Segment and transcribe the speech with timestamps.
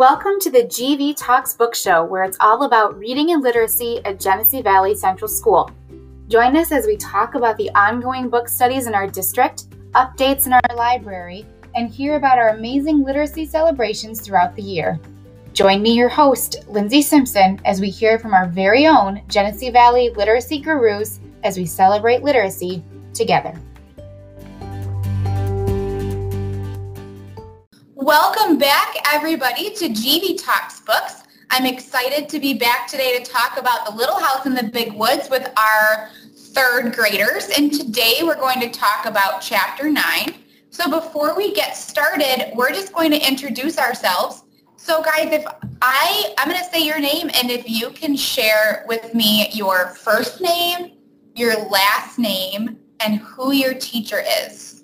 [0.00, 4.18] Welcome to the GV Talks Book Show, where it's all about reading and literacy at
[4.18, 5.70] Genesee Valley Central School.
[6.28, 10.54] Join us as we talk about the ongoing book studies in our district, updates in
[10.54, 11.44] our library,
[11.74, 14.98] and hear about our amazing literacy celebrations throughout the year.
[15.52, 20.08] Join me, your host, Lindsay Simpson, as we hear from our very own Genesee Valley
[20.16, 22.82] literacy gurus as we celebrate literacy
[23.12, 23.52] together.
[28.02, 31.22] Welcome back, everybody, to GV Talks Books.
[31.50, 34.94] I'm excited to be back today to talk about The Little House in the Big
[34.94, 37.50] Woods with our third graders.
[37.50, 40.34] And today we're going to talk about Chapter 9.
[40.70, 44.44] So before we get started, we're just going to introduce ourselves.
[44.76, 45.44] So guys, if
[45.82, 49.88] I, I'm going to say your name, and if you can share with me your
[49.88, 50.92] first name,
[51.34, 54.79] your last name, and who your teacher is.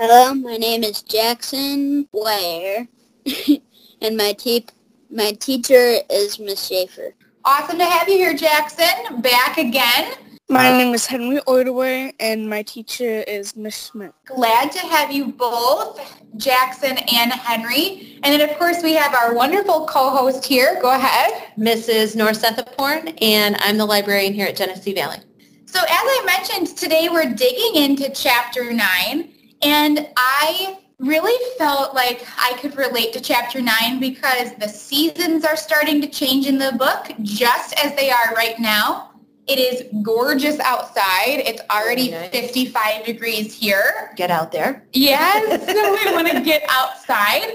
[0.00, 2.86] Hello, my name is Jackson Blair,
[4.00, 4.64] and my te-
[5.10, 7.16] my teacher is Miss Schaefer.
[7.44, 9.20] Awesome to have you here, Jackson.
[9.20, 10.14] Back again.
[10.48, 14.12] My name is Henry Ordway, and my teacher is Miss Schmidt.
[14.24, 16.00] Glad to have you both,
[16.36, 18.20] Jackson and Henry.
[18.22, 20.78] And then, of course, we have our wonderful co-host here.
[20.80, 21.50] Go ahead.
[21.58, 22.14] Mrs.
[22.14, 25.18] Norsethaporn, and I'm the librarian here at Genesee Valley.
[25.66, 29.34] So as I mentioned, today we're digging into Chapter 9.
[29.62, 35.56] And I really felt like I could relate to chapter 9 because the seasons are
[35.56, 39.12] starting to change in the book just as they are right now.
[39.46, 41.40] It is gorgeous outside.
[41.46, 42.30] It's already nice.
[42.30, 44.12] 55 degrees here.
[44.14, 44.86] Get out there.
[44.92, 45.66] Yes,
[46.06, 47.54] we want to get outside.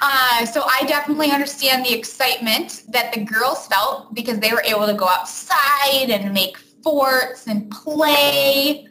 [0.00, 4.86] Uh, so I definitely understand the excitement that the girls felt because they were able
[4.86, 8.86] to go outside and make forts and play.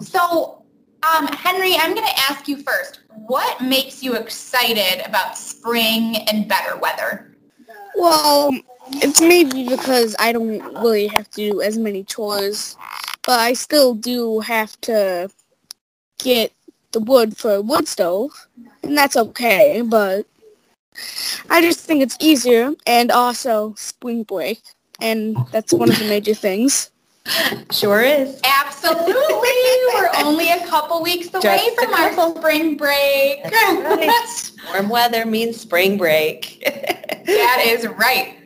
[0.00, 0.57] So
[1.02, 3.00] um, Henry, I'm going to ask you first.
[3.26, 7.36] What makes you excited about spring and better weather?
[7.94, 8.56] Well,
[8.92, 12.76] it's maybe because I don't really have to do as many chores,
[13.26, 15.30] but I still do have to
[16.18, 16.52] get
[16.92, 18.48] the wood for a wood stove,
[18.82, 20.26] and that's okay, but
[21.50, 24.60] I just think it's easier, and also spring break,
[25.00, 26.90] and that's one of the major things.
[27.70, 28.40] Sure is.
[28.44, 29.14] Absolutely.
[29.94, 33.44] We're only a couple weeks away Just from our spring break.
[33.44, 34.52] Right.
[34.72, 36.62] Warm weather means spring break.
[36.64, 38.36] that is right.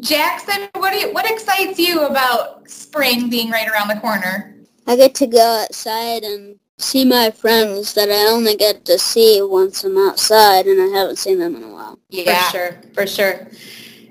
[0.00, 4.56] Jackson, what you, what excites you about spring being right around the corner?
[4.86, 9.40] I get to go outside and see my friends that I only get to see
[9.42, 11.98] once I'm outside and I haven't seen them in a while.
[12.10, 13.48] Yeah, for sure, for sure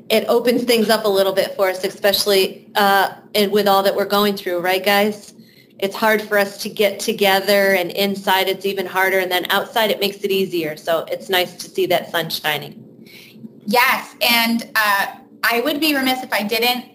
[0.09, 3.15] it opens things up a little bit for us, especially uh,
[3.51, 5.33] with all that we're going through, right, guys?
[5.79, 9.91] It's hard for us to get together, and inside it's even harder, and then outside
[9.91, 10.75] it makes it easier.
[10.75, 12.83] So it's nice to see that sun shining.
[13.65, 15.07] Yes, and uh,
[15.43, 16.85] I would be remiss if I didn't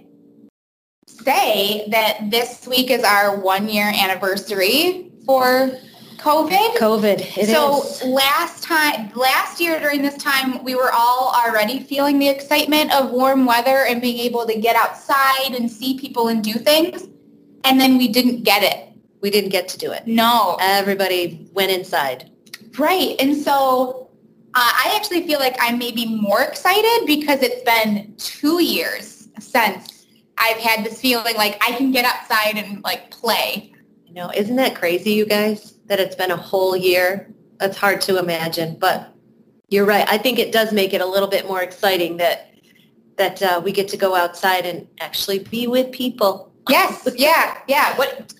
[1.06, 5.72] say that this week is our one-year anniversary for
[6.22, 6.76] COVID.
[6.76, 7.36] COVID.
[7.36, 8.04] It so is.
[8.04, 13.10] last time, last year during this time, we were all already feeling the excitement of
[13.10, 17.08] warm weather and being able to get outside and see people and do things.
[17.64, 18.94] And then we didn't get it.
[19.20, 20.06] We didn't get to do it.
[20.06, 20.56] No.
[20.60, 22.30] Everybody went inside.
[22.78, 23.16] Right.
[23.18, 24.08] And so
[24.54, 30.06] uh, I actually feel like I'm maybe more excited because it's been two years since
[30.38, 33.71] I've had this feeling like I can get outside and like play.
[34.12, 35.72] You know, isn't that crazy, you guys?
[35.92, 37.30] that it's been a whole year.
[37.58, 39.14] That's hard to imagine, but
[39.68, 40.06] you're right.
[40.08, 42.48] I think it does make it a little bit more exciting that
[43.16, 46.50] that uh, we get to go outside and actually be with people.
[46.70, 47.94] Yes, yeah, yeah.
[47.96, 48.32] What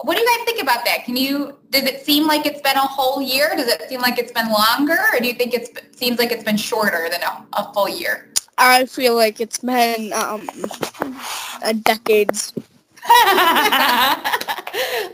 [0.00, 1.04] what do you guys think about that?
[1.04, 3.52] Can you does it seem like it's been a whole year?
[3.56, 6.44] Does it seem like it's been longer, or do you think it seems like it's
[6.44, 8.32] been shorter than a, a full year?
[8.58, 10.48] I feel like it's been um,
[11.62, 12.52] a decades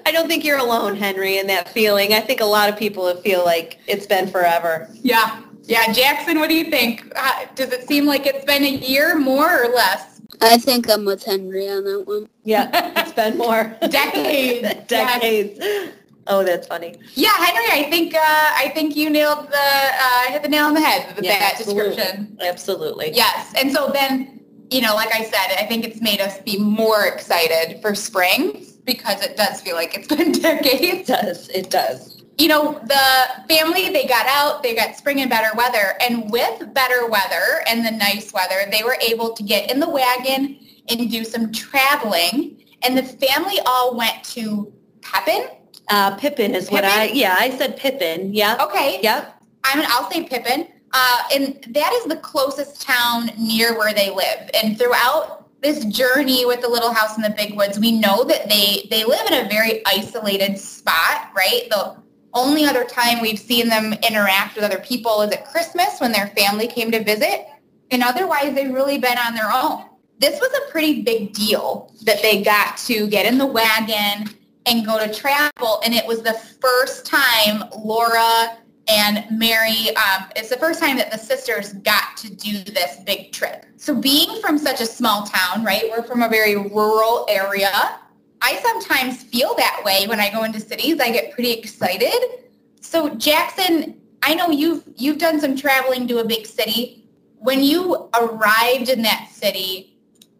[0.06, 2.12] I don't think you're alone, Henry, in that feeling.
[2.14, 4.88] I think a lot of people feel like it's been forever.
[4.94, 5.42] Yeah.
[5.62, 5.92] Yeah.
[5.92, 7.12] Jackson, what do you think?
[7.16, 10.20] Uh, does it seem like it's been a year more or less?
[10.40, 12.28] I think I'm with Henry on that one.
[12.42, 13.76] Yeah, it's been more.
[13.88, 14.84] Decades.
[14.88, 15.58] Decades.
[15.60, 15.94] Yes.
[16.26, 16.96] Oh, that's funny.
[17.14, 20.74] Yeah, Henry, I think uh, I think you nailed the uh, hit the nail on
[20.74, 21.94] the head with yeah, that absolutely.
[21.94, 22.38] description.
[22.40, 23.10] Absolutely.
[23.12, 26.58] Yes, and so then you know, like I said, I think it's made us be
[26.58, 30.80] more excited for spring because it does feel like it's been decades.
[30.82, 31.48] It does.
[31.48, 32.22] It does.
[32.38, 35.94] You know, the family, they got out, they got spring and better weather.
[36.00, 39.88] And with better weather and the nice weather, they were able to get in the
[39.88, 40.58] wagon
[40.88, 42.64] and do some traveling.
[42.82, 45.48] And the family all went to Pepin.
[45.88, 46.74] Uh, Pippin is Pippin?
[46.74, 48.34] what I, yeah, I said Pippin.
[48.34, 48.56] Yeah.
[48.60, 49.00] Okay.
[49.02, 49.42] Yep.
[49.64, 50.68] I mean, I'll say Pippin.
[50.94, 54.50] Uh, and that is the closest town near where they live.
[54.54, 58.48] And throughout this journey with the Little House in the Big Woods, we know that
[58.48, 61.68] they, they live in a very isolated spot, right?
[61.70, 61.96] The
[62.34, 66.28] only other time we've seen them interact with other people is at Christmas when their
[66.28, 67.46] family came to visit.
[67.92, 69.84] And otherwise, they've really been on their own.
[70.18, 74.34] This was a pretty big deal that they got to get in the wagon
[74.66, 75.80] and go to travel.
[75.84, 78.56] And it was the first time Laura
[78.88, 83.32] and Mary, um, it's the first time that the sisters got to do this big
[83.32, 83.66] trip.
[83.76, 87.98] So being from such a small town, right, we're from a very rural area.
[88.40, 90.98] I sometimes feel that way when I go into cities.
[91.00, 92.50] I get pretty excited.
[92.80, 97.08] So Jackson, I know you've you've done some traveling to a big city.
[97.38, 99.96] When you arrived in that city,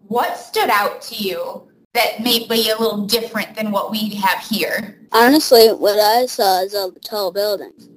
[0.08, 4.40] what stood out to you that may be a little different than what we have
[4.40, 4.98] here?
[5.12, 7.88] Honestly, what I saw is all the tall buildings.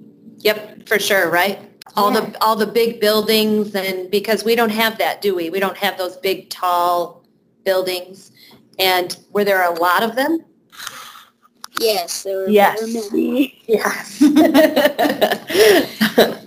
[0.45, 1.59] Yep, for sure, right?
[1.97, 2.19] All Yeah.
[2.21, 5.49] the all the big buildings and because we don't have that, do we?
[5.49, 7.23] We don't have those big tall
[7.63, 8.31] buildings.
[8.77, 10.39] And were there a lot of them?
[11.79, 12.79] Yes, there were Yes.
[13.11, 13.59] many.
[13.67, 14.21] Yes.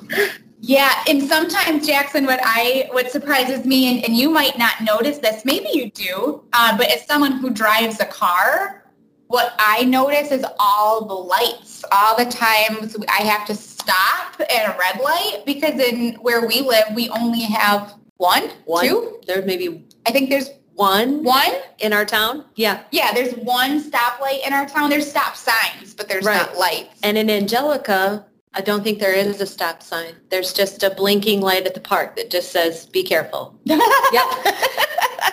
[0.60, 5.18] Yeah, and sometimes Jackson, what I what surprises me, and, and you might not notice
[5.18, 8.84] this, maybe you do, uh, but as someone who drives a car,
[9.28, 11.84] what I notice is all the lights.
[11.92, 13.54] All the times I have to
[13.98, 18.84] stop at a red light because in where we live, we only have one, One.
[18.86, 19.20] two.
[19.26, 21.52] There may be I think there's one one.
[21.78, 22.44] in our town.
[22.56, 22.82] Yeah.
[22.90, 24.90] Yeah, there's one stoplight in our town.
[24.90, 26.36] There's stop signs, but there's Right.
[26.36, 26.98] not lights.
[27.02, 30.14] And in Angelica, I don't think there is a stop sign.
[30.30, 33.58] There's just a blinking light at the park that just says, be careful.
[33.66, 34.24] Yep.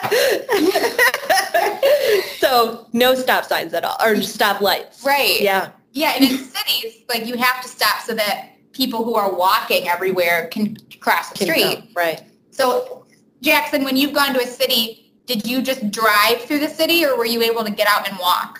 [2.39, 5.03] so no stop signs at all, or stop lights.
[5.03, 5.41] right.
[5.41, 5.69] Yeah.
[5.95, 9.87] Yeah, and in cities, like you have to stop so that people who are walking
[9.87, 11.93] everywhere can cross the Can street.
[11.95, 12.01] go.
[12.01, 12.21] Right.
[12.51, 13.05] So,
[13.41, 17.17] Jackson, when you've gone to a city, did you just drive through the city or
[17.17, 18.59] were you able to get out and walk?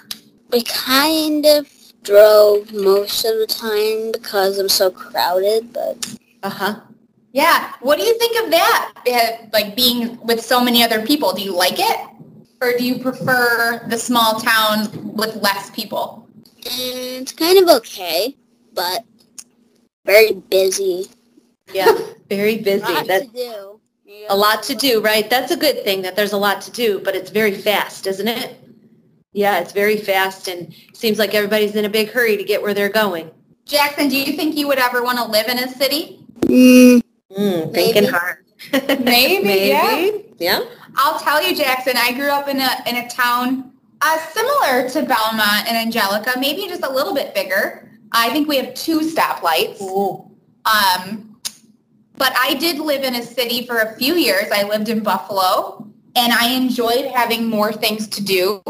[0.52, 1.68] We kind of
[2.04, 6.80] drove most of the time because I'm so crowded, but Uh-huh.
[7.34, 7.74] Yeah.
[7.82, 8.94] What do you think of that?
[9.12, 11.98] Uh, Like being with so many other people, do you like it?
[12.62, 16.25] Or do you prefer the small town with less people?
[16.66, 18.36] It's kind of okay,
[18.74, 19.04] but
[20.06, 21.08] very busy.
[21.74, 21.98] Yeah.
[22.30, 22.86] Very busy.
[22.86, 23.80] a Lot That to do.
[24.06, 25.28] You a lot to do, right?
[25.30, 28.28] That's a good thing that there's a lot to do, but it's very fast, isn't
[28.28, 28.60] it?
[29.34, 32.74] Yeah, it's very fast and seems like everybody's in a big hurry to get where
[32.74, 33.32] they're going.
[33.66, 36.20] Jackson, do you think you would ever want to live in a city?
[36.42, 37.02] Mm,
[37.36, 38.46] Mm, thinking hard.
[39.04, 40.10] Maybe, yeah.
[40.38, 40.66] Yeah.
[40.96, 45.02] I'll tell you, Jackson, I grew up in a, in a town uh, similar to
[45.04, 47.90] Belmont and Angelica, maybe just a little bit bigger.
[48.12, 49.82] I think we have two stoplights.
[49.82, 50.30] Ooh.
[50.66, 51.40] Um,
[52.18, 54.46] but I did live in a city for a few years.
[54.52, 58.62] I lived in Buffalo, and I enjoyed having more things to do,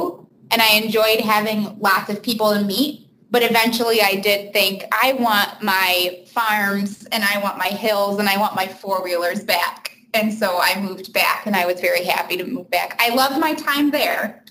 [0.51, 3.07] and I enjoyed having lots of people to meet.
[3.29, 8.27] But eventually I did think, I want my farms, and I want my hills, and
[8.27, 9.91] I want my four-wheelers back.
[10.13, 12.95] And so I moved back, and I was very happy to move back.
[12.99, 14.43] I loved my time there,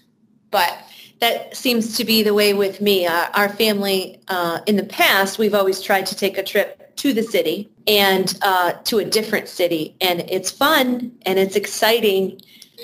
[0.55, 0.79] but
[1.19, 3.07] That seems to be the way with me.
[3.07, 7.13] Uh, our family, uh, in the past, we've always tried to take a trip to
[7.13, 9.97] the city and uh, to a different city.
[10.01, 12.41] And it's fun and it's exciting.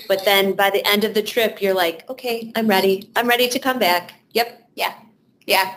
[0.08, 3.10] But then by the end of the trip, you're like, okay, I'm ready.
[3.14, 4.14] I'm ready to come back.
[4.32, 4.48] Yep.
[4.74, 4.94] Yeah.
[5.46, 5.76] Yeah.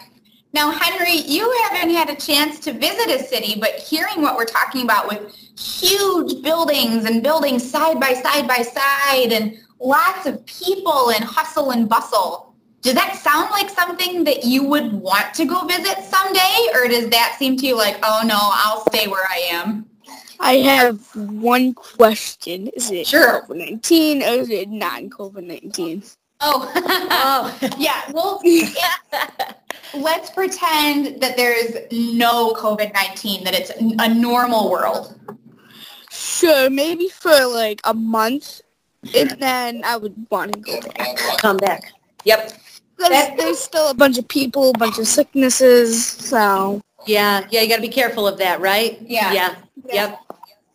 [0.54, 4.54] Now, Henry, you haven't had a chance to visit a city, but hearing what we're
[4.60, 5.22] talking about with
[5.60, 11.72] huge buildings and buildings side by side by side and lots of people and hustle
[11.72, 16.68] and bustle, does that sound like something that you would want to go visit someday?
[16.74, 19.86] Or does that seem to you like, oh no, I'll stay where I am?
[20.40, 22.68] I have one question.
[22.70, 23.44] Is it Sure.
[23.48, 26.16] COVID-19 or is it non-COVID-19?
[26.42, 28.02] Oh, Oh, yeah.
[28.12, 28.42] Well,
[29.94, 35.18] let's pretend that there's no COVID-19, that it's a normal world.
[36.12, 38.62] Sure, maybe for like a month,
[39.16, 41.18] and then I would want to go back.
[41.38, 41.92] come back.
[42.26, 42.54] Yep.
[42.98, 46.82] Because there's still a bunch of people, a bunch of sicknesses, so...
[47.06, 47.46] Yeah.
[47.50, 47.62] Yeah.
[47.62, 48.98] You got to be careful of that, right?
[49.02, 49.34] Yeah.
[49.34, 49.56] Yeah.
[49.92, 50.20] Yep.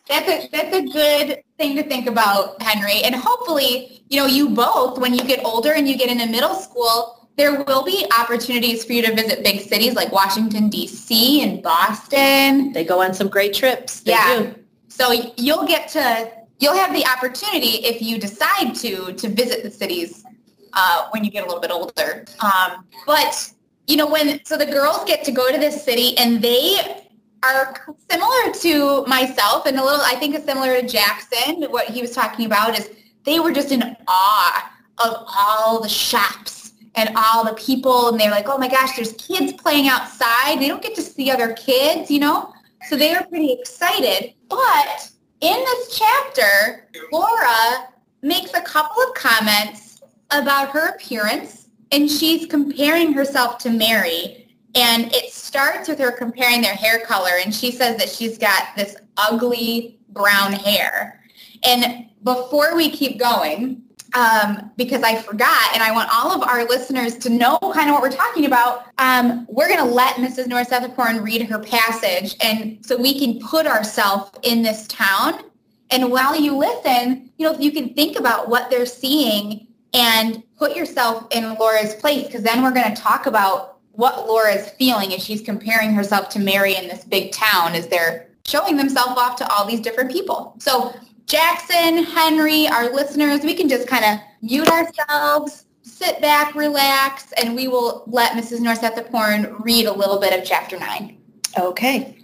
[0.08, 3.02] That's a that's a good thing to think about, Henry.
[3.02, 6.54] And hopefully, you know, you both, when you get older and you get into middle
[6.54, 11.42] school, there will be opportunities for you to visit big cities like Washington D.C.
[11.42, 12.73] and Boston.
[12.73, 14.00] They go on some great trips.
[14.00, 14.38] They Yeah.
[14.38, 14.54] do.
[14.88, 19.71] So you'll get to you'll have the opportunity if you decide to to visit the
[19.71, 20.25] cities
[20.73, 22.25] uh, when you get a little bit older.
[22.41, 23.53] Um, but
[23.87, 27.05] you know when so the girls get to go to this city and they
[27.43, 31.62] are similar to myself and a little, I think, is similar to Jackson.
[31.71, 32.91] What he was talking about is
[33.25, 38.31] they were just in awe of all the shops and all the people, and they're
[38.31, 40.59] like, oh my gosh, there's kids playing outside.
[40.59, 42.53] They don't get to see other kids, you know?
[42.88, 44.35] So they were pretty excited.
[44.49, 47.88] But in this chapter, Laura
[48.23, 55.12] makes a couple of comments about her appearance, and she's comparing herself to Mary and
[55.14, 58.97] it starts with her comparing their hair color, and she says that she's got this
[59.16, 61.21] ugly brown hair.
[61.64, 63.83] And before we keep going,
[64.15, 67.95] um, because I forgot, and I want all of our listeners to know kind of
[67.95, 70.47] what we're talking about, um, we're going to let Mrs.
[70.47, 75.45] North Sethithorn read her passage, and so we can put ourselves in this town.
[75.91, 80.77] And while you listen, you know, you can think about what they're seeing and put
[80.77, 85.12] yourself in Laura's place, because then we're going to talk about what Laura is feeling
[85.12, 89.37] as she's comparing herself to Mary in this big town as they're showing themselves off
[89.37, 90.55] to all these different people.
[90.59, 90.95] So
[91.28, 97.54] Jackson, Henry, our listeners, we can just kind of mute ourselves, sit back, relax, and
[97.54, 98.61] we will let Mrs.
[98.61, 101.16] Norseth read a little bit of chapter 9.
[101.58, 102.18] Okay.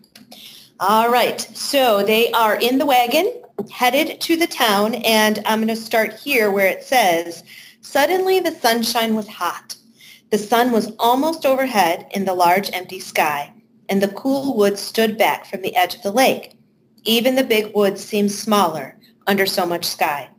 [0.80, 1.40] All right.
[1.40, 6.14] So they are in the wagon, headed to the town, and I'm going to start
[6.14, 7.44] here where it says,
[7.82, 9.76] Suddenly the sunshine was hot
[10.34, 13.52] the sun was almost overhead in the large empty sky,
[13.88, 16.58] and the cool woods stood back from the edge of the lake.
[17.04, 18.96] Even the big woods seemed smaller
[19.26, 20.30] under so much sky.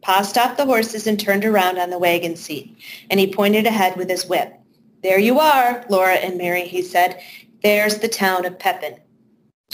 [0.00, 2.78] Pa stopped the horses and turned around on the wagon seat,
[3.10, 4.54] and he pointed ahead with his whip.
[5.02, 7.20] There you are, Laura and Mary, he said.
[7.62, 8.96] There's the town of Pepin.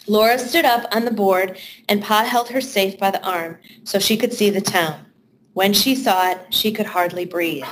[0.08, 3.98] Laura stood up on the board, and Pa held her safe by the arm so
[4.00, 5.06] she could see the town.
[5.52, 7.64] When she saw it, she could hardly breathe.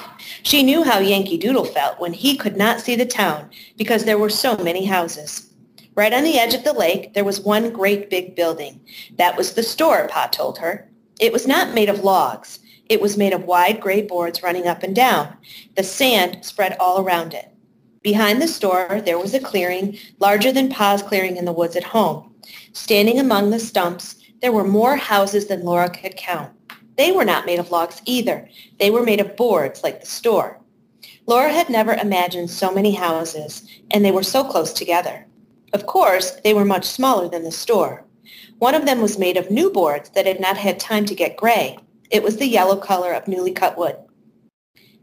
[0.44, 4.18] She knew how Yankee Doodle felt when he could not see the town because there
[4.18, 5.51] were so many houses.
[5.94, 8.80] Right on the edge of the lake, there was one great big building.
[9.18, 10.88] That was the store, Pa told her.
[11.20, 12.60] It was not made of logs.
[12.88, 15.36] It was made of wide gray boards running up and down.
[15.76, 17.48] The sand spread all around it.
[18.02, 21.84] Behind the store, there was a clearing larger than Pa's clearing in the woods at
[21.84, 22.34] home.
[22.72, 26.50] Standing among the stumps, there were more houses than Laura could count.
[26.96, 28.48] They were not made of logs either.
[28.80, 30.58] They were made of boards like the store.
[31.26, 35.26] Laura had never imagined so many houses, and they were so close together.
[35.72, 38.04] Of course, they were much smaller than the store.
[38.58, 41.36] One of them was made of new boards that had not had time to get
[41.36, 41.78] gray.
[42.10, 43.96] It was the yellow color of newly cut wood.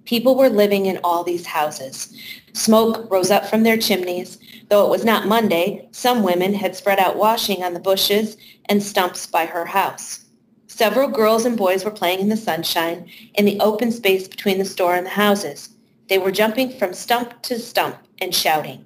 [0.05, 2.15] People were living in all these houses.
[2.53, 4.37] Smoke rose up from their chimneys.
[4.69, 8.81] Though it was not Monday, some women had spread out washing on the bushes and
[8.81, 10.25] stumps by her house.
[10.67, 14.65] Several girls and boys were playing in the sunshine in the open space between the
[14.65, 15.69] store and the houses.
[16.07, 18.85] They were jumping from stump to stump and shouting.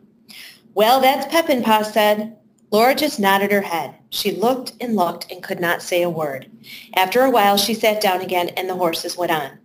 [0.75, 2.37] Well, that's Pepin, Pa said.
[2.71, 3.93] Laura just nodded her head.
[4.09, 6.49] She looked and looked and could not say a word.
[6.95, 9.59] After a while, she sat down again and the horses went on.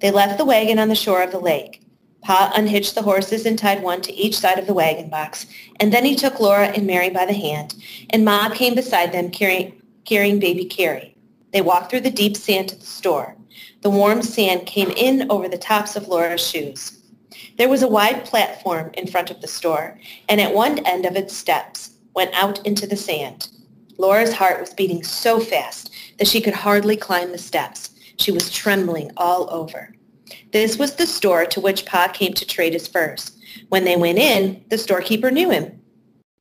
[0.00, 1.82] They left the wagon on the shore of the lake.
[2.22, 5.46] Pa unhitched the horses and tied one to each side of the wagon box,
[5.80, 7.74] and then he took Laura and Mary by the hand,
[8.10, 11.16] and Ma came beside them carrying, carrying baby Carrie.
[11.52, 13.36] They walked through the deep sand to the store.
[13.80, 17.01] The warm sand came in over the tops of Laura's shoes.
[17.58, 21.16] There was a wide platform in front of the store, and at one end of
[21.16, 23.48] its steps went out into the sand.
[23.98, 27.90] Laura's heart was beating so fast that she could hardly climb the steps.
[28.16, 29.94] She was trembling all over.
[30.52, 33.32] This was the store to which Pa came to trade his furs.
[33.68, 35.80] When they went in, the storekeeper knew him.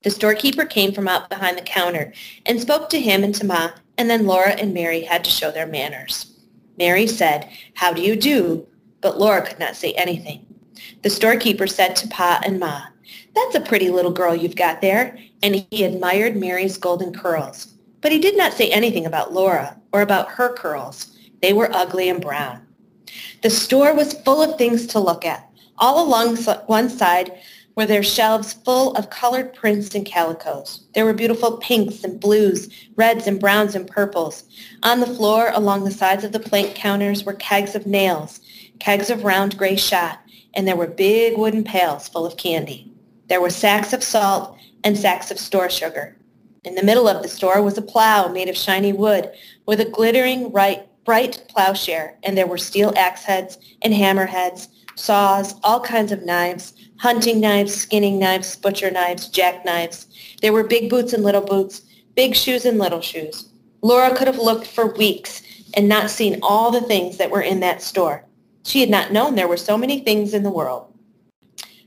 [0.03, 2.13] The storekeeper came from out behind the counter
[2.45, 5.51] and spoke to him and to Ma and then Laura and Mary had to show
[5.51, 6.33] their manners.
[6.75, 8.65] Mary said, How do you do?
[8.99, 10.43] But Laura could not say anything.
[11.03, 12.83] The storekeeper said to Pa and Ma,
[13.35, 17.73] That's a pretty little girl you've got there, and he admired Mary's golden curls.
[18.01, 21.17] But he did not say anything about Laura or about her curls.
[21.41, 22.65] They were ugly and brown.
[23.41, 25.49] The store was full of things to look at.
[25.77, 27.31] All along one side
[27.75, 30.81] were their shelves full of colored prints and calicos.
[30.93, 34.43] There were beautiful pinks and blues, reds and browns and purples.
[34.83, 38.41] On the floor along the sides of the plank counters were kegs of nails,
[38.81, 40.19] kegs of round gray shot,
[40.55, 42.91] and there were big wooden pails full of candy.
[43.29, 46.17] There were sacks of salt and sacks of store sugar.
[46.63, 49.31] In the middle of the store was a plow made of shiny wood
[49.67, 54.67] with a glittering bright, bright plowshare, and there were steel axe heads and hammer heads,
[54.95, 60.07] saws, all kinds of knives, hunting knives, skinning knives, butcher knives, jack knives.
[60.41, 61.83] There were big boots and little boots,
[62.15, 63.47] big shoes and little shoes.
[63.83, 65.43] Laura could have looked for weeks
[65.75, 68.25] and not seen all the things that were in that store.
[68.63, 70.87] She had not known there were so many things in the world.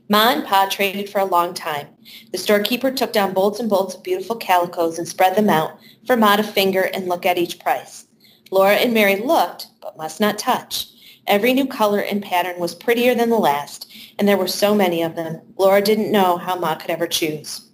[0.07, 1.87] Ma and Pa traded for a long time.
[2.31, 6.15] The storekeeper took down bolts and bolts of beautiful calicos and spread them out for
[6.15, 8.05] Ma to finger and look at each price.
[8.51, 10.87] Laura and Mary looked, but must not touch.
[11.27, 15.01] Every new color and pattern was prettier than the last, and there were so many
[15.01, 17.67] of them, Laura didn't know how Ma could ever choose.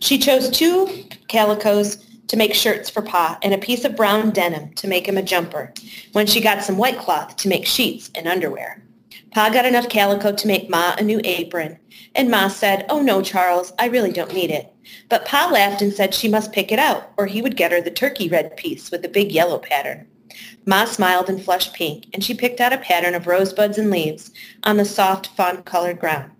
[0.00, 4.72] She chose two calicos to make shirts for Pa and a piece of brown denim
[4.74, 5.72] to make him a jumper,
[6.12, 8.82] when she got some white cloth to make sheets and underwear.
[9.32, 11.78] Pa got enough calico to make Ma a new apron,
[12.14, 14.72] and Ma said, oh no, Charles, I really don't need it.
[15.08, 17.80] But Pa laughed and said she must pick it out, or he would get her
[17.80, 20.06] the turkey red piece with the big yellow pattern.
[20.64, 24.30] Ma smiled and flushed pink, and she picked out a pattern of rosebuds and leaves
[24.64, 26.30] on the soft, fawn-colored ground.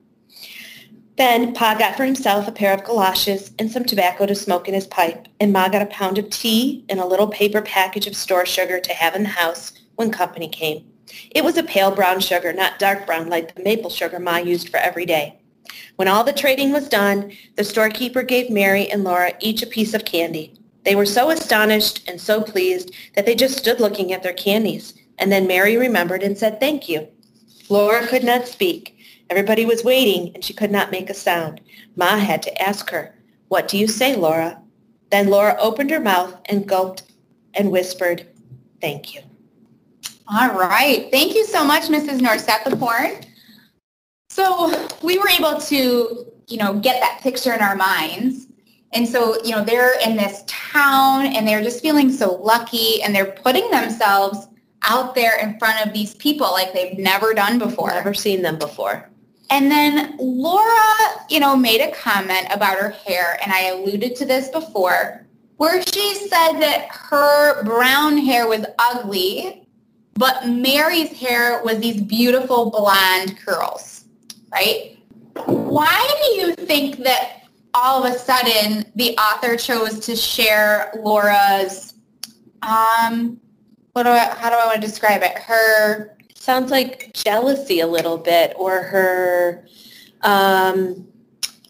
[1.17, 4.75] Then Pa got for himself a pair of galoshes and some tobacco to smoke in
[4.75, 8.15] his pipe, and Ma got a pound of tea and a little paper package of
[8.15, 10.85] store sugar to have in the house when company came.
[11.31, 14.69] It was a pale brown sugar, not dark brown like the maple sugar Ma used
[14.69, 15.39] for every day.
[15.97, 19.95] When all the trading was done, the storekeeper gave Mary and Laura each a piece
[19.95, 20.53] of candy.
[20.85, 24.95] They were so astonished and so pleased that they just stood looking at their candies.
[25.19, 27.09] And then Mary remembered and said thank you.
[27.71, 28.96] Laura could not speak.
[29.29, 31.61] Everybody was waiting, and she could not make a sound.
[31.97, 33.15] Ma had to ask her,
[33.49, 34.61] What do you say, Laura?
[35.11, 37.05] Then Laura opened her mouth and gulped
[37.55, 38.27] and whispered,
[38.81, 39.23] Thank you.
[40.29, 41.09] All right.
[41.11, 42.21] Thank you so much, Mrs.
[42.21, 43.25] Norsethaporn.
[44.29, 48.49] So we were able to, you know, get that picture in our minds.
[48.93, 53.15] And so, you know, they're in this town and they're just feeling so lucky and
[53.15, 54.49] they're putting themselves
[54.83, 57.91] out there in front of these people like they've never done before.
[57.91, 59.09] Never seen them before.
[59.51, 64.25] And then Laura, you know, made a comment about her hair, and I alluded to
[64.25, 65.27] this before,
[65.57, 69.67] where she said that her brown hair was ugly
[70.17, 74.05] but Mary's hair was these beautiful blonde curls,
[74.51, 74.99] right?
[75.45, 77.43] Why do you think that
[77.75, 81.95] all of a sudden the author chose to share Laura's,
[82.63, 83.39] um,
[83.93, 85.37] what do I, how do I want to describe it?
[85.37, 86.16] Her
[86.47, 89.67] sounds like jealousy a little bit, or her,
[90.23, 91.07] um,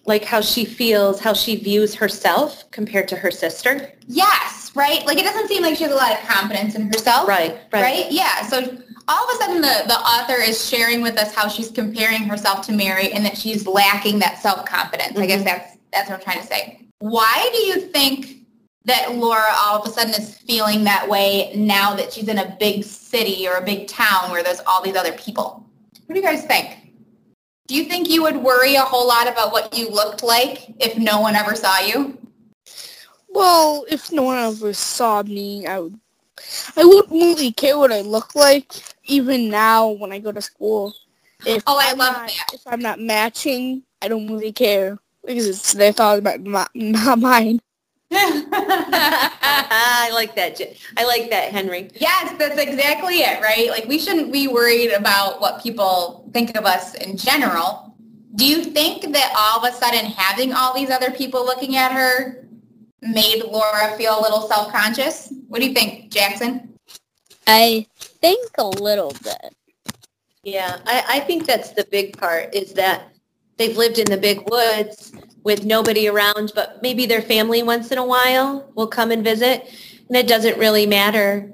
[0.04, 3.92] like how she feels, how she views herself compared to her sister.
[4.06, 5.04] Yes, right?
[5.06, 7.26] Like it doesn't seem like she has a lot of confidence in herself.
[7.26, 7.82] Right, right.
[7.82, 8.12] Right?
[8.12, 8.42] Yeah.
[8.42, 8.58] So
[9.08, 12.64] all of a sudden the, the author is sharing with us how she's comparing herself
[12.66, 15.12] to Mary and that she's lacking that self-confidence.
[15.12, 15.22] Mm-hmm.
[15.22, 16.80] I guess that's that's what I'm trying to say.
[16.98, 18.35] Why do you think
[18.86, 22.56] that Laura all of a sudden is feeling that way now that she's in a
[22.58, 25.68] big city or a big town where there's all these other people?
[26.06, 26.92] What do you guys think?
[27.66, 30.96] Do you think you would worry a whole lot about what you looked like if
[30.96, 32.16] no one ever saw you?
[33.28, 35.98] Well, if no one ever saw me, I would.
[36.76, 38.72] I wouldn't really care what I look like,
[39.04, 40.94] even now when I go to school.
[41.44, 42.46] If oh, I I'm love not, that.
[42.52, 47.18] If I'm not matching, I don't really care because it's their thought about not, not
[47.18, 47.60] mine.
[48.10, 50.60] I like that.
[50.96, 51.90] I like that, Henry.
[51.94, 53.68] Yes, that's exactly it, right?
[53.70, 57.94] Like we shouldn't be worried about what people think of us in general.
[58.36, 61.92] Do you think that all of a sudden having all these other people looking at
[61.92, 62.46] her
[63.00, 65.32] made Laura feel a little self-conscious?
[65.48, 66.74] What do you think, Jackson?
[67.46, 69.54] I think a little bit.
[70.42, 73.10] Yeah, I, I think that's the big part is that
[73.56, 75.12] they've lived in the big woods
[75.44, 79.68] with nobody around, but maybe their family once in a while will come and visit.
[80.08, 81.52] And it doesn't really matter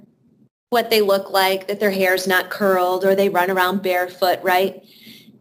[0.71, 4.83] what they look like, that their hair's not curled or they run around barefoot, right?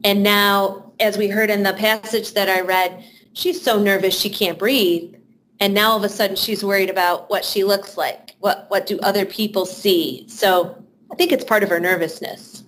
[0.03, 4.29] And now, as we heard in the passage that I read, she's so nervous she
[4.29, 5.15] can't breathe
[5.61, 8.35] and now all of a sudden she's worried about what she looks like.
[8.39, 10.25] What what do other people see?
[10.27, 12.63] So I think it's part of her nervousness.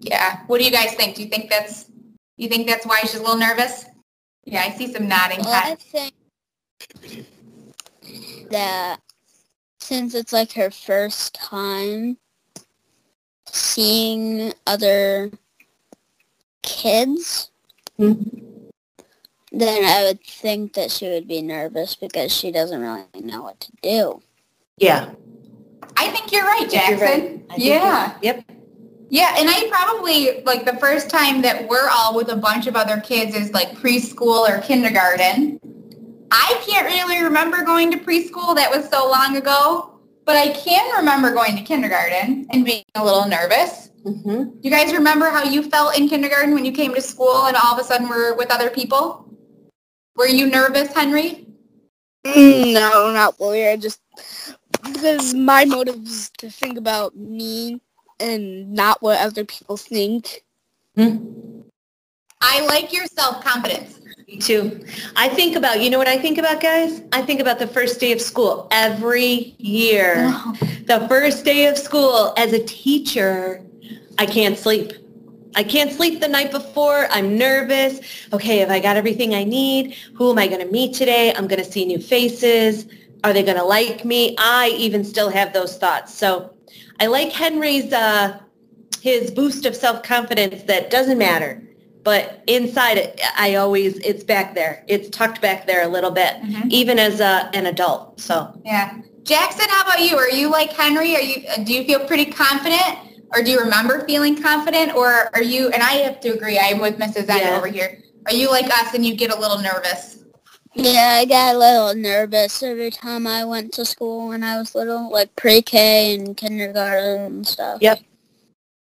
[0.00, 0.40] Yeah.
[0.46, 1.14] What do you guys think?
[1.14, 1.90] Do you think that's
[2.42, 3.86] you think that's why she's a little nervous?
[4.44, 6.14] Yeah, I see some nodding well, I think
[8.50, 9.00] that
[9.80, 12.16] since it's like her first time
[13.46, 15.30] seeing other
[16.62, 17.50] kids,
[17.98, 18.42] mm-hmm
[19.52, 23.60] then I would think that she would be nervous because she doesn't really know what
[23.60, 24.22] to do.
[24.78, 25.10] Yeah.
[25.96, 26.98] I think you're right, Jackson.
[26.98, 27.58] You're right.
[27.58, 28.16] Yeah.
[28.22, 28.44] Yep.
[29.12, 32.76] Yeah, and I probably, like, the first time that we're all with a bunch of
[32.76, 35.60] other kids is, like, preschool or kindergarten.
[36.30, 38.56] I can't really remember going to preschool.
[38.56, 40.00] That was so long ago.
[40.24, 43.90] But I can remember going to kindergarten and being a little nervous.
[44.02, 44.60] Mm-hmm.
[44.62, 47.74] You guys remember how you felt in kindergarten when you came to school and all
[47.74, 49.28] of a sudden were with other people?
[50.16, 51.46] Were you nervous, Henry?
[52.24, 53.68] Mm, no, not really.
[53.68, 54.00] I just
[54.84, 57.82] because my motive is to think about me
[58.22, 60.44] and not what other people think.
[60.96, 61.62] Hmm.
[62.40, 64.00] I like your self-confidence.
[64.26, 64.84] Me too.
[65.16, 67.02] I think about, you know what I think about, guys?
[67.12, 70.34] I think about the first day of school every year.
[70.86, 73.62] The first day of school as a teacher,
[74.18, 74.92] I can't sleep.
[75.54, 77.06] I can't sleep the night before.
[77.10, 78.00] I'm nervous.
[78.32, 79.94] Okay, have I got everything I need?
[80.14, 81.32] Who am I going to meet today?
[81.34, 82.86] I'm going to see new faces.
[83.22, 84.34] Are they going to like me?
[84.38, 86.14] I even still have those thoughts.
[86.14, 86.54] So
[87.00, 88.38] I like Henry's, uh,
[89.00, 91.62] his boost of self-confidence that doesn't matter.
[92.04, 94.84] But inside it, I always, it's back there.
[94.88, 96.70] It's tucked back there a little bit, Mhm.
[96.70, 98.20] even as a, an adult.
[98.20, 98.94] So Yeah.
[99.24, 100.16] Jackson, how about you?
[100.16, 101.14] Are you like Henry?
[101.14, 102.98] Are you do you feel pretty confident?
[103.34, 104.94] Or do you remember feeling confident?
[104.96, 107.28] Or are you and I have to agree, I'm with Mrs.
[107.28, 107.56] Yeah.
[107.56, 108.02] over here.
[108.26, 110.18] Are you like us and you get a little nervous?
[110.74, 114.74] Yeah, I got a little nervous every time I went to school when I was
[114.74, 117.78] little, like pre-K and kindergarten and stuff.
[117.82, 118.00] Yep.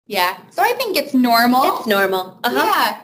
[0.07, 0.39] Yeah.
[0.51, 1.79] So I think it's normal.
[1.79, 2.39] it's normal.
[2.45, 2.57] Uh-huh.
[2.65, 3.01] Yeah.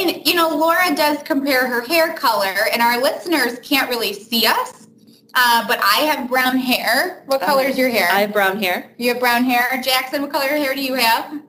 [0.00, 4.46] And, you know, Laura does compare her hair color, and our listeners can't really see
[4.46, 4.88] us,
[5.34, 7.22] uh, but I have brown hair.
[7.26, 8.08] What Oh, color is your hair?
[8.10, 8.92] I have brown hair.
[8.98, 9.80] you have brown hair.
[9.82, 11.40] Jackson, what color hair do you have?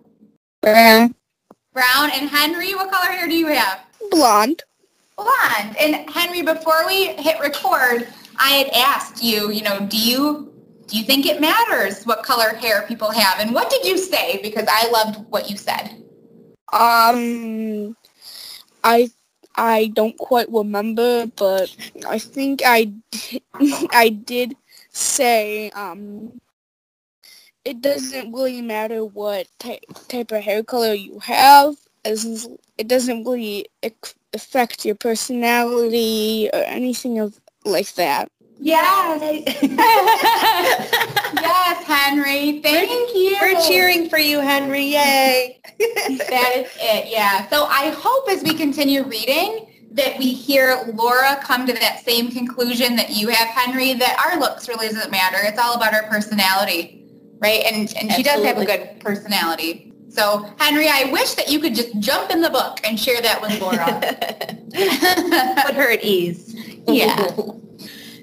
[0.62, 1.15] Brown.
[1.74, 2.12] Brown.
[2.13, 3.80] And Henry, what color hair do you have?
[4.12, 4.63] Blonde.
[5.17, 5.75] Blonde.
[5.80, 10.51] And Henry, before we hit record, I had asked you, you know, do you
[10.88, 13.39] do you think it matters what color hair people have?
[13.39, 14.39] And what did you say?
[14.43, 16.04] Because I loved what you said.
[16.71, 17.95] Um,
[18.84, 19.10] I
[19.56, 21.75] I don't quite remember, but
[22.08, 22.91] I think I
[23.91, 24.56] I did
[24.91, 26.39] say um.
[27.63, 31.73] It doesn't really matter what ty- type of hair color you have,
[32.04, 32.47] as
[32.78, 33.65] it doesn't really
[34.36, 38.30] affect your personality or anything of like that.
[38.60, 39.43] Yes.
[41.41, 42.62] yes, Henry.
[42.62, 43.38] Thank you.
[43.41, 44.86] We're cheering for you, Henry.
[44.86, 45.60] Yay.
[45.80, 47.48] That is it, yeah.
[47.50, 52.32] So I hope as we continue reading that we hear Laura come to that same
[52.32, 55.38] conclusion that you have, Henry, that our looks really doesn't matter.
[55.41, 57.06] It's all about our personality,
[57.39, 57.63] right?
[57.65, 59.85] And, and she does have a good personality.
[60.15, 63.41] So, Henry, I wish that you could just jump in the book and share that
[63.41, 63.86] with Laura.
[65.65, 66.56] Put her at ease.
[66.88, 67.17] Yeah.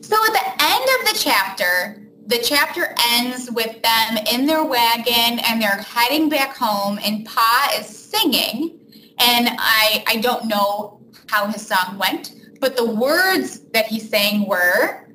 [0.00, 5.38] So at the end of the chapter, the chapter ends with them in their wagon
[5.46, 8.80] and they're heading back home and Pa is singing.
[9.18, 14.46] And I, I don't know how his song went, but the words that he sang
[14.46, 15.08] were,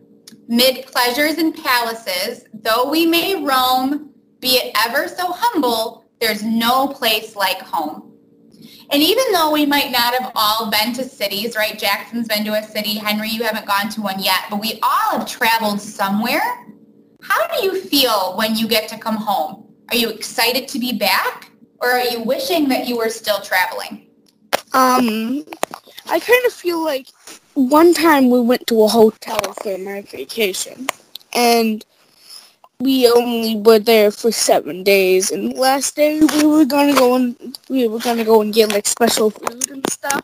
[0.47, 6.87] Mid pleasures and palaces, though we may roam, be it ever so humble, there's no
[6.87, 8.13] place like home.
[8.89, 11.77] And even though we might not have all been to cities, right?
[11.77, 12.97] Jackson's been to a city.
[12.97, 16.65] Henry, you haven't gone to one yet, but we all have traveled somewhere.
[17.21, 19.67] How do you feel when you get to come home?
[19.89, 21.51] Are you excited to be back?
[21.79, 24.07] Or are you wishing that you were still traveling?
[24.73, 25.45] Um,
[26.09, 27.07] I kind of feel like
[27.53, 30.87] one time we went to a hotel for my vacation,
[31.33, 31.85] and
[32.79, 35.31] we only were there for seven days.
[35.31, 38.71] And the last day we were gonna go and we were gonna go and get
[38.71, 40.23] like special food and stuff.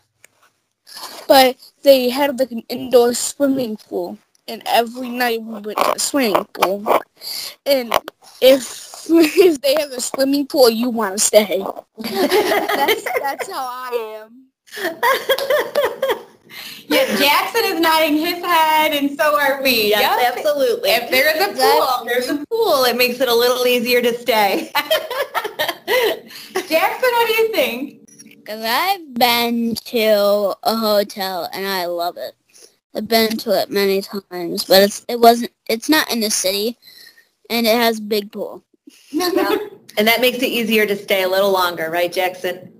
[1.26, 5.98] But they had like an indoor swimming pool, and every night we went to the
[5.98, 6.84] swimming pool.
[7.66, 7.92] And
[8.40, 11.64] if if they have a swimming pool, you want to stay.
[11.98, 14.46] That's that's how I am.
[17.84, 19.90] Yeah, nodding his head, and so are we.
[19.90, 20.36] Yes, Yep.
[20.36, 20.90] absolutely.
[20.90, 24.70] If there's a pool, there's a pool, it makes it a little easier to stay.
[26.54, 28.08] Jackson, what do you think?
[28.44, 32.34] Because I've been to a hotel and I love it.
[32.94, 36.78] I've been to it many times, but it's it wasn't it's not in the city,
[37.50, 38.64] and it has a big pool.
[39.12, 42.72] and that makes it easier to stay a little longer, right, Jackson?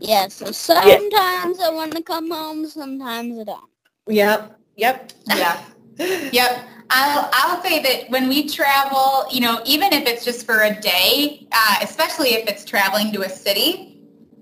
[0.00, 3.69] Yeah, so sometimes I want to come home, sometimes I don't.
[4.10, 4.58] Yep.
[4.76, 5.12] Yep.
[5.28, 5.62] Yeah.
[5.98, 6.66] Yep.
[6.92, 10.80] I'll, I'll say that when we travel, you know, even if it's just for a
[10.80, 13.86] day, uh, especially if it's traveling to a city,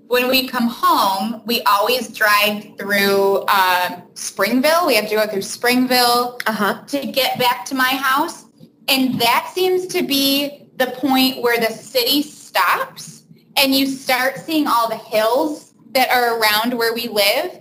[0.07, 4.87] when we come home, we always drive through uh, Springville.
[4.87, 6.81] We have to go through Springville Uh-huh.
[6.87, 8.45] to get back to my house.
[8.87, 13.25] And that seems to be the point where the city stops
[13.57, 17.59] and you start seeing all the hills that are around where we live.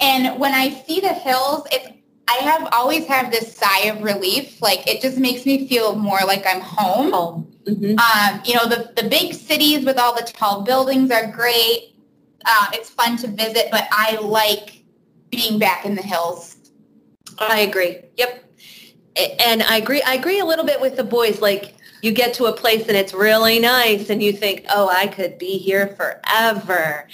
[0.00, 1.96] And when I see the hills, it's
[2.28, 4.60] I have always have this sigh of relief.
[4.60, 7.12] Like it just makes me feel more like I'm home.
[7.12, 7.52] Home.
[7.66, 11.94] hmm Um, you know, the, the big cities with all the tall buildings are great.
[12.44, 14.82] Uh, it's fun to visit, but I like
[15.30, 16.56] being back in the hills.
[17.38, 17.98] I agree.
[18.16, 18.44] Yep.
[19.40, 20.02] And I agree.
[20.02, 21.40] I agree a little bit with the boys.
[21.40, 25.06] Like you get to a place and it's really nice, and you think, "Oh, I
[25.06, 27.08] could be here forever."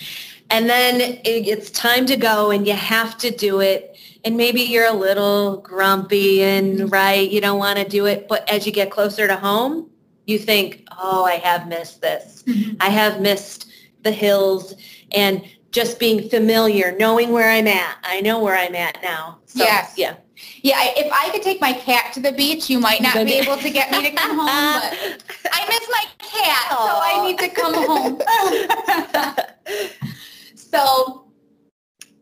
[0.52, 3.96] And then it, it's time to go and you have to do it.
[4.24, 8.28] And maybe you're a little grumpy and right, you don't want to do it.
[8.28, 9.90] But as you get closer to home,
[10.26, 12.44] you think, oh, I have missed this.
[12.46, 12.76] Mhm.
[12.80, 13.66] I have missed
[14.02, 14.74] the hills
[15.12, 17.96] and just being familiar, knowing where I'm at.
[18.04, 19.38] I know where I'm at now.
[19.46, 19.94] So, Yes.
[19.96, 20.14] Yeah.
[20.62, 23.56] Yeah, if I could take my cat to the beach, you might not be able
[23.56, 27.48] to get me to come home, but I miss my cat, so I need to
[27.48, 28.20] come home.
[30.72, 31.24] so,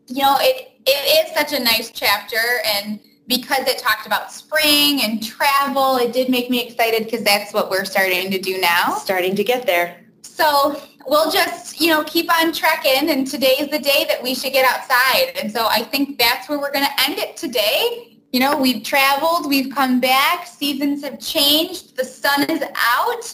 [0.07, 5.01] you know, it, it is such a nice chapter, and because it talked about spring
[5.03, 8.95] and travel, it did make me excited because that's what we're starting to do now.
[8.95, 10.05] Starting to get there.
[10.21, 14.35] So we'll just, you know, keep on trekking, and today is the day that we
[14.35, 15.37] should get outside.
[15.41, 18.17] And so I think that's where we're going to end it today.
[18.33, 23.33] You know, we've traveled, we've come back, seasons have changed, the sun is out,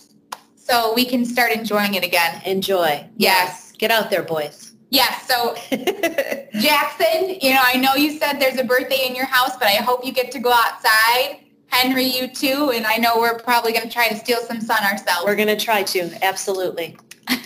[0.56, 2.42] so we can start enjoying it again.
[2.46, 3.08] Enjoy.
[3.16, 3.72] Yes.
[3.78, 4.67] Get out there, boys.
[4.90, 5.56] Yes, so
[6.60, 9.76] Jackson, you know, I know you said there's a birthday in your house, but I
[9.76, 11.42] hope you get to go outside.
[11.68, 14.82] Henry, you too, and I know we're probably going to try to steal some sun
[14.84, 15.26] ourselves.
[15.26, 16.10] We're going to try to.
[16.24, 16.96] Absolutely.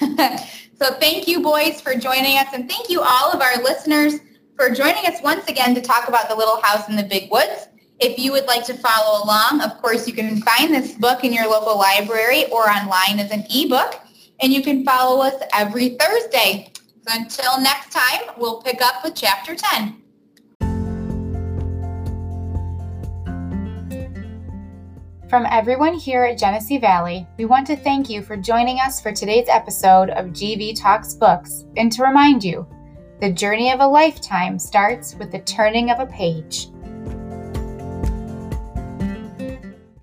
[0.80, 4.20] so thank you boys for joining us and thank you all of our listeners
[4.56, 7.68] for joining us once again to talk about the little house in the big woods.
[8.00, 11.34] If you would like to follow along, of course you can find this book in
[11.34, 14.00] your local library or online as an ebook
[14.42, 16.71] and you can follow us every Thursday.
[17.08, 19.98] So until next time, we'll pick up with chapter 10.
[25.28, 29.12] From everyone here at Genesee Valley, we want to thank you for joining us for
[29.12, 32.68] today's episode of GV Talks Books and to remind you,
[33.20, 36.68] the journey of a lifetime starts with the turning of a page.